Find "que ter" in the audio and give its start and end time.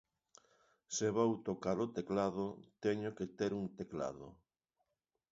3.17-3.51